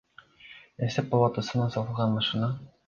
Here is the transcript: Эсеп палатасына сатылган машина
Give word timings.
Эсеп 0.87 1.11
палатасына 1.13 1.71
сатылган 1.77 2.19
машина 2.19 2.55